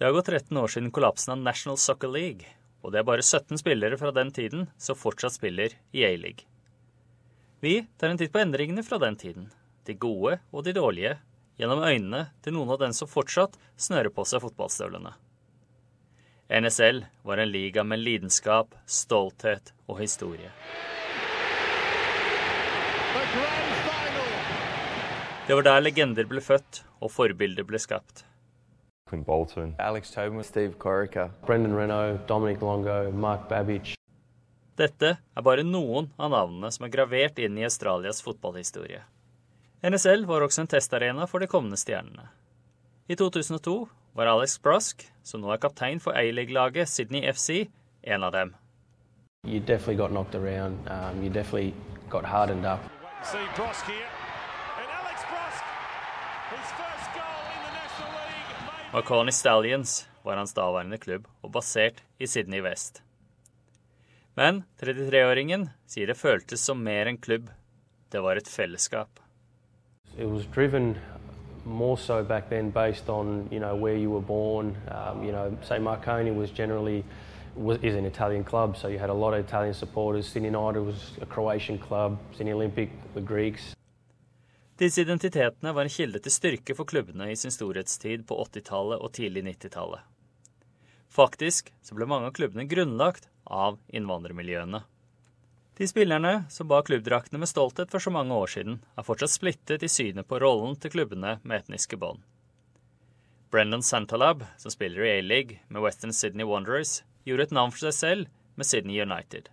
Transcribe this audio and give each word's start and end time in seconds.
Det 0.00 0.06
har 0.06 0.12
gått 0.12 0.26
13 0.26 0.56
år 0.56 0.68
siden 0.68 0.90
kollapsen 0.90 1.32
av 1.32 1.38
National 1.44 1.76
Soccer 1.76 2.08
League, 2.08 2.46
og 2.80 2.94
det 2.94 3.02
er 3.02 3.04
bare 3.04 3.20
17 3.20 3.58
spillere 3.60 3.98
fra 4.00 4.08
den 4.16 4.30
tiden 4.32 4.62
som 4.80 4.96
fortsatt 4.96 5.34
spiller 5.34 5.74
i 5.92 6.06
A-league. 6.08 6.46
Vi 7.60 7.74
tar 8.00 8.08
en 8.08 8.16
titt 8.16 8.32
på 8.32 8.40
endringene 8.40 8.80
fra 8.80 8.96
den 9.02 9.18
tiden, 9.20 9.50
de 9.84 9.92
gode 10.00 10.38
og 10.56 10.64
de 10.64 10.72
dårlige, 10.72 11.18
gjennom 11.60 11.84
øynene 11.84 12.22
til 12.40 12.56
noen 12.56 12.72
av 12.72 12.80
dem 12.80 12.94
som 12.96 13.10
fortsatt 13.12 13.58
snører 13.76 14.08
på 14.08 14.24
seg 14.24 14.40
fotballstøvlene. 14.46 15.12
NSL 16.48 17.02
var 17.28 17.44
en 17.44 17.52
liga 17.52 17.84
med 17.84 18.00
lidenskap, 18.00 18.72
stolthet 18.88 19.74
og 19.84 20.00
historie. 20.00 20.48
Det 25.44 25.60
var 25.60 25.68
der 25.68 25.84
legender 25.84 26.32
ble 26.32 26.40
født 26.40 26.86
og 27.04 27.12
forbilder 27.12 27.68
ble 27.68 27.84
skapt. 27.84 28.29
Quinn 29.10 29.24
Bolton, 29.26 29.74
Alex 29.78 30.14
Tobin, 30.14 30.44
Steve 30.46 30.78
Corica. 30.78 31.30
Brendan 31.46 31.74
Renault, 31.74 32.26
Dominic 32.28 32.62
Longo, 32.62 33.10
Mark 33.10 33.48
Babbage. 33.48 33.96
Dette 34.78 35.16
er 35.18 35.44
bare 35.44 35.64
noen 35.66 36.12
av 36.16 36.30
navnene 36.32 36.70
som 36.72 36.86
er 36.86 36.92
gravert 36.94 37.40
inn 37.42 37.58
i 37.58 37.66
Australias 37.66 38.22
fotballhistorie. 38.24 39.02
NSL 39.82 40.24
var 40.28 40.46
også 40.46 40.62
en 40.62 40.70
testarena 40.70 41.26
for 41.28 41.42
de 41.42 41.48
kommende 41.50 41.76
stjernene. 41.80 42.30
I 43.10 43.16
2002 43.18 43.74
var 44.16 44.30
Alex 44.30 44.56
Brusk, 44.62 45.04
som 45.26 45.42
nå 45.42 45.50
er 45.52 45.60
kaptein 45.60 46.00
for 46.00 46.16
A-league-laget 46.16 46.88
Sydney 46.88 47.26
FC, 47.32 47.66
en 48.02 48.24
av 48.24 48.32
dem. 48.32 48.54
You 49.44 49.58
definitely 49.60 49.96
got 49.96 50.10
knocked 50.10 50.34
around. 50.34 50.86
Um, 50.88 51.22
you 51.22 51.30
definitely 51.30 51.74
got 52.10 52.24
hardened 52.24 52.66
up. 52.66 52.80
See 53.22 53.38
Brosk 53.56 53.84
here. 53.86 54.08
And 54.80 54.88
Alex 55.00 55.20
Brosk, 55.32 55.64
his 56.52 56.68
first 56.76 57.08
goal 57.16 57.40
in 57.56 57.60
the 57.64 57.72
National 57.80 58.12
League. 58.20 58.49
Marconi 58.92 59.32
Stallions 59.32 60.08
var 60.22 60.36
hans 60.36 60.52
daværende 60.54 60.98
klubb, 60.98 61.28
og 61.42 61.52
basert 61.52 62.00
i 62.18 62.26
Sydney 62.26 62.58
West. 62.62 63.04
Men 64.34 64.64
33-åringen 64.82 65.68
sier 65.86 66.10
det 66.10 66.16
føltes 66.18 66.64
som 66.66 66.82
mer 66.82 67.06
enn 67.06 67.20
klubb. 67.22 67.52
Det 68.10 68.18
var 68.24 68.40
et 68.40 68.50
fellesskap. 68.50 69.20
It 70.18 70.26
was 70.26 70.42
driven 70.56 70.96
more 71.64 71.96
so 71.96 72.24
back 72.24 72.50
then 72.50 72.72
based 72.72 73.08
on 73.08 73.46
you 73.52 73.60
know 73.60 73.76
where 73.76 73.96
you 73.96 74.10
were 74.10 74.26
born. 74.26 74.76
Um, 74.90 75.22
you 75.22 75.30
know, 75.30 75.56
say 75.62 75.78
Marconi 75.78 76.32
was 76.32 76.50
generally 76.50 77.04
was, 77.54 77.78
is 77.82 77.94
an 77.94 78.06
Italian 78.06 78.42
club, 78.42 78.76
so 78.76 78.88
you 78.88 78.98
had 78.98 79.10
a 79.10 79.14
lot 79.14 79.34
of 79.34 79.44
Italian 79.44 79.74
supporters. 79.74 80.26
Sydney 80.26 80.48
United 80.48 80.80
was 80.80 81.12
a 81.20 81.26
Croatian 81.26 81.78
club. 81.78 82.18
Sydney 82.36 82.54
Olympic 82.54 82.90
the 83.14 83.20
Greeks. 83.20 83.76
Disse 84.80 85.02
identitetene 85.04 85.74
var 85.76 85.84
en 85.84 85.92
kilde 85.92 86.22
til 86.24 86.32
styrke 86.32 86.72
for 86.76 86.88
klubbene 86.88 87.26
i 87.28 87.36
sin 87.36 87.52
storhetstid 87.52 88.22
på 88.28 88.38
80-tallet 88.46 89.02
og 89.04 89.12
tidlig 89.12 89.42
90-tallet. 89.44 90.06
Faktisk 91.12 91.68
så 91.84 91.98
ble 91.98 92.08
mange 92.08 92.30
av 92.30 92.32
klubbene 92.38 92.64
grunnlagt 92.70 93.28
av 93.44 93.76
innvandrermiljøene. 93.92 94.80
De 95.76 95.88
spillerne 95.88 96.46
som 96.48 96.68
bar 96.70 96.86
klubbdraktene 96.88 97.42
med 97.42 97.50
stolthet 97.50 97.92
for 97.92 98.00
så 98.00 98.12
mange 98.14 98.32
år 98.32 98.54
siden, 98.54 98.80
er 98.96 99.04
fortsatt 99.04 99.34
splittet 99.34 99.84
i 99.84 99.92
synet 99.92 100.28
på 100.28 100.40
rollen 100.40 100.80
til 100.80 100.94
klubbene 100.96 101.36
med 101.42 101.60
etniske 101.60 102.00
bånd. 102.00 102.24
Brendan 103.52 103.84
Santalab, 103.84 104.46
som 104.56 104.72
spiller 104.72 105.04
i 105.04 105.12
A-league 105.18 105.60
med 105.68 105.84
Western 105.84 106.12
Sydney 106.16 106.48
Wanderers, 106.48 107.02
gjorde 107.28 107.50
et 107.50 107.56
navn 107.56 107.72
for 107.76 107.84
seg 107.84 107.96
selv 107.98 108.32
med 108.56 108.68
Sydney 108.68 108.96
United. 109.02 109.52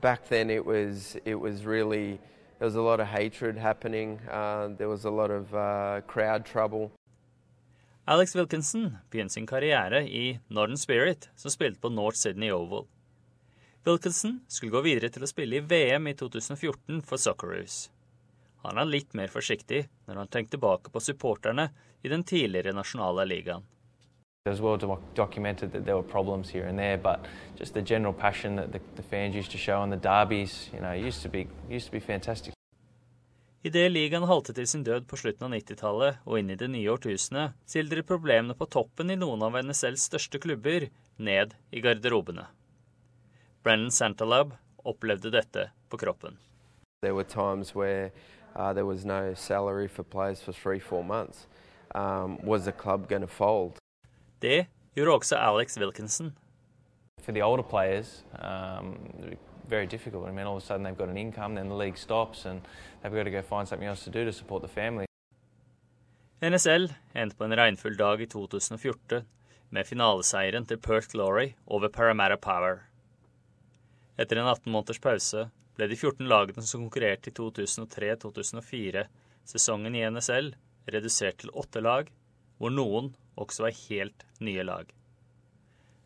Back 0.00 0.26
then, 0.28 0.50
it 0.50 0.66
was 0.66 1.16
it 1.24 1.38
was 1.38 1.66
really 1.66 2.18
there 2.58 2.66
was 2.66 2.76
a 2.76 2.82
lot 2.82 3.00
of 3.00 3.06
hatred 3.08 3.58
happening. 3.58 4.20
Uh, 4.30 4.68
there 4.78 4.88
was 4.88 5.04
a 5.04 5.10
lot 5.10 5.30
of 5.30 5.54
uh, 5.54 6.00
crowd 6.06 6.44
trouble. 6.44 6.92
Alex 8.06 8.34
Wilkinson 8.34 8.98
begynte 9.10 9.32
sin 9.32 9.46
karriere 9.46 10.02
i 10.02 10.40
Northern 10.48 10.76
Spirit, 10.76 11.28
som 11.36 11.50
spilte 11.50 11.80
på 11.80 11.88
North 11.88 12.16
Sydney 12.16 12.50
Oval. 12.50 12.86
Wilkinson 13.84 14.40
skulle 14.48 14.72
gå 14.72 14.80
videre 14.84 15.08
til 15.12 15.24
å 15.24 15.28
spille 15.28 15.56
i 15.56 15.64
VM 15.64 16.08
i 16.08 16.14
2014 16.14 17.00
for 17.04 17.20
Socceroos. 17.20 17.90
Han 18.64 18.78
er 18.80 18.88
litt 18.88 19.12
mer 19.16 19.32
forsiktig 19.32 19.86
når 20.08 20.20
han 20.20 20.30
tenker 20.32 20.56
tilbake 20.56 20.92
på 20.92 21.00
supporterne 21.00 21.70
i 22.04 22.12
den 22.12 22.24
tidligere 22.24 22.72
nasjonale 22.76 23.26
ligaen. 23.28 23.64
It 24.46 24.50
was 24.50 24.60
well 24.60 25.00
documented 25.14 25.72
that 25.72 25.86
there 25.86 25.96
were 25.96 26.02
problems 26.02 26.50
here 26.50 26.66
and 26.66 26.78
there, 26.78 26.98
but 26.98 27.24
just 27.56 27.72
the 27.72 27.80
general 27.80 28.12
passion 28.12 28.56
that 28.56 28.72
the, 28.72 28.80
the 28.94 29.02
fans 29.02 29.34
used 29.34 29.50
to 29.52 29.56
show 29.56 29.82
in 29.82 29.88
the 29.88 29.96
derbies, 29.96 30.68
you 30.70 30.80
know, 30.80 30.92
used 30.92 31.22
to 31.22 31.30
be 31.30 31.48
used 31.70 31.86
to 31.86 31.92
be 31.92 31.98
fantastic. 32.00 32.52
Idet 33.64 33.92
ligaen 33.92 34.26
haltet 34.28 34.56
til 34.56 34.66
sin 34.68 34.82
død 34.84 35.06
på 35.08 35.16
slutten 35.16 35.46
av 35.46 35.54
90-tallet 35.54 36.18
og 36.26 36.36
inn 36.38 36.50
i 36.52 36.56
det 36.60 36.68
nye 36.68 36.90
årtusenet, 36.92 37.54
sildrer 37.64 38.04
problemene 38.04 38.52
på 38.52 38.68
toppen 38.68 39.08
i 39.08 39.16
noen 39.16 39.40
av 39.46 39.56
NSLs 39.64 40.04
største 40.10 40.36
klubber 40.44 40.90
ned 41.16 41.54
i 41.72 41.80
garderobene. 41.80 42.44
Brennan 43.64 43.94
Santalab 43.96 44.52
opplevde 44.84 45.32
dette 45.32 45.70
på 45.88 45.96
kroppen. 46.04 46.36
There 47.00 47.14
were 47.14 47.24
times 47.24 47.72
where 47.72 48.12
uh, 48.54 48.74
there 48.74 48.84
was 48.84 49.06
no 49.06 49.32
salary 49.32 49.88
for 49.88 50.04
players 50.04 50.42
for 50.42 50.52
three, 50.52 50.78
four 50.78 51.02
months. 51.02 51.46
Um, 51.94 52.36
was 52.44 52.66
the 52.66 52.72
club 52.72 53.08
going 53.08 53.24
to 53.24 53.32
fold? 53.38 53.80
Det 54.44 54.66
gjorde 54.94 55.12
også 55.12 55.36
Alex 55.36 55.78
Wilkinson. 55.78 56.36
For 57.18 57.32
the 57.32 57.44
older 57.44 57.62
players, 57.62 58.24
um, 58.38 58.98
very 59.68 59.86
difficult. 59.86 60.28
I 60.28 60.32
mean, 60.32 60.46
all 60.46 60.56
of 60.56 60.62
a 60.62 60.66
sudden 60.66 60.84
they've 60.84 60.98
got 60.98 61.08
an 61.08 61.16
income, 61.16 61.54
then 61.54 61.68
the 61.68 61.76
league 61.76 61.96
stops, 61.96 62.46
and 62.46 62.60
they've 63.02 63.14
got 63.14 63.24
to 63.24 63.30
go 63.30 63.42
find 63.42 63.68
something 63.68 63.88
else 63.88 64.04
to 64.04 64.10
do 64.10 64.24
to 64.24 64.32
support 64.32 64.62
the 64.62 64.68
family. 64.68 65.06
NSL 66.40 66.92
endte 67.14 67.36
på 67.36 67.44
en 67.44 67.56
regnfull 67.56 67.96
dag 67.96 68.20
i 68.20 68.26
2014 68.26 69.24
med 69.70 69.86
finaleseieren 69.86 70.66
til 70.68 70.78
Perth 70.78 71.08
Glory 71.14 71.52
over 71.66 71.88
Parramatta 71.88 72.36
Power. 72.36 72.78
Etter 74.18 74.36
en 74.36 74.46
18 74.46 74.72
måneders 74.72 74.98
pause 75.00 75.50
ble 75.78 75.86
de 75.88 75.96
14 75.96 76.28
lagene 76.28 76.62
som 76.62 76.80
konkurrerte 76.84 77.30
i 77.30 77.32
2003-2004-sesongen 77.38 79.94
i 79.96 80.10
NSL, 80.10 80.54
redusert 80.92 81.36
til 81.40 81.50
åtte 81.56 81.80
lag, 81.80 82.10
hvor 82.60 82.70
noen 82.70 83.14
også 83.36 83.66
var 83.66 83.80
helt 83.88 84.26
nye 84.40 84.62
lag. 84.66 84.90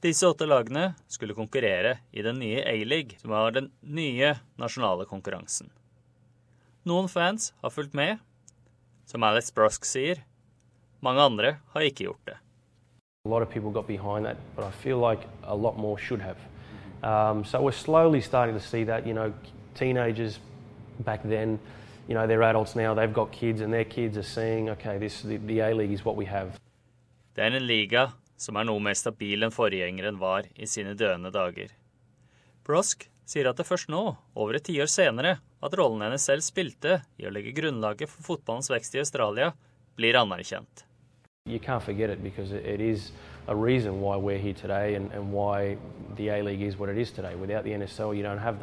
Disse 0.00 0.24
åtte 0.24 0.46
lagene 0.48 0.94
skulle 1.12 1.36
konkurrere 1.36 1.98
i 2.12 2.22
den 2.24 2.38
nye 2.40 2.62
A-league, 2.64 3.18
som 3.20 3.34
var 3.34 3.52
den 3.52 3.68
nye 3.82 4.32
nasjonale 4.56 5.04
konkurransen. 5.04 5.68
Noen 6.88 7.10
fans 7.12 7.52
har 7.60 7.74
fulgt 7.74 7.92
med, 7.92 8.16
som 9.04 9.22
Alex 9.26 9.50
Brosk 9.52 9.84
sier. 9.84 10.22
Mange 11.04 11.20
andre 11.20 11.58
har 11.74 11.84
ikke 11.84 12.06
gjort 12.06 12.24
det. 12.30 12.38
A 13.26 13.28
lot 13.28 13.42
of 13.42 13.50
people 13.50 13.70
got 13.70 13.86
behind 13.86 14.24
that, 14.24 14.38
but 14.56 14.64
I 14.64 14.70
feel 14.70 14.96
like 14.96 15.28
a 15.44 15.54
lot 15.54 15.76
more 15.76 15.98
should 15.98 16.22
have. 16.22 16.38
Um, 17.02 17.44
so 17.44 17.60
we're 17.60 17.72
slowly 17.72 18.22
starting 18.22 18.54
to 18.54 18.60
see 18.60 18.84
that. 18.84 19.06
You 19.06 19.12
know, 19.12 19.34
teenagers 19.74 20.38
back 21.04 21.22
then, 21.22 21.58
you 22.08 22.14
know, 22.14 22.26
they're 22.26 22.42
adults 22.42 22.74
now. 22.74 22.94
They've 22.94 23.12
got 23.12 23.32
kids, 23.32 23.60
and 23.60 23.72
their 23.72 23.84
kids 23.84 24.16
are 24.16 24.22
seeing, 24.22 24.70
okay, 24.70 24.96
this 24.96 25.20
the, 25.20 25.36
the 25.36 25.60
A 25.60 25.74
League 25.74 25.92
is 25.92 26.04
what 26.04 26.16
we 26.16 26.24
have. 26.24 26.58
Det 27.34 27.44
er 27.46 27.54
en 27.54 27.66
liga 27.66 28.08
som 28.40 28.56
er 28.58 28.66
noe 28.66 28.82
mer 28.82 28.96
stabil 28.98 29.44
enn 29.44 29.54
forgjengeren 29.54 30.18
var 30.18 30.48
i 30.56 30.66
sine 30.66 30.96
døende 30.98 31.30
dager. 31.30 31.70
Brosk 32.66 33.06
sier 33.28 33.46
at 33.46 33.60
det 33.60 33.68
først 33.68 33.90
nå, 33.92 34.02
over 34.34 34.58
et 34.58 34.64
tiår 34.66 34.90
senere, 34.90 35.36
at 35.62 35.76
rollen 35.78 36.02
hennes 36.02 36.24
selv 36.26 36.42
spilte 36.42 37.00
i 37.20 37.28
å 37.28 37.32
legge 37.32 37.54
grunnlaget 37.54 38.10
for 38.10 38.32
fotballens 38.32 38.70
vekst 38.72 38.96
i 38.96 39.02
Australia, 39.04 39.52
blir 39.94 40.18
anerkjent. 40.18 40.84
You 41.46 41.58
can't 41.58 41.82
forget 41.82 42.10
it 42.10 42.22
because 42.22 42.52
it 42.52 42.80
is 42.80 43.12
a 43.46 43.54
reason 43.54 44.00
why 44.00 44.16
we're 44.16 44.38
here 44.38 44.54
today 44.54 44.94
and, 44.94 45.10
and 45.12 45.32
why 45.32 45.76
the 46.16 46.28
A 46.28 46.42
League 46.42 46.62
is 46.62 46.78
what 46.78 46.90
it 46.90 46.98
is 46.98 47.10
today. 47.10 47.34
Without 47.34 47.64
the 47.64 47.70
NSL, 47.70 48.16
you 48.16 48.22
don't 48.22 48.38
have 48.38 48.54
that. 48.54 48.58